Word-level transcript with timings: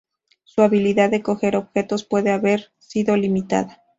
Su 0.45 0.63
habilidad 0.63 1.11
de 1.11 1.21
coger 1.21 1.55
objetos 1.55 2.03
puede 2.05 2.31
haber 2.31 2.71
sido 2.79 3.15
limitada. 3.15 3.83